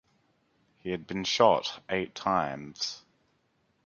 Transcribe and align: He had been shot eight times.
He 0.79 0.89
had 0.89 1.05
been 1.05 1.23
shot 1.25 1.79
eight 1.87 2.15
times. 2.15 3.03